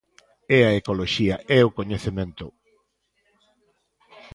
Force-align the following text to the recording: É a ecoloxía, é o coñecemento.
É 0.57 0.59
a 0.65 0.75
ecoloxía, 0.79 1.35
é 1.59 1.59
o 1.67 1.73
coñecemento. 1.77 2.45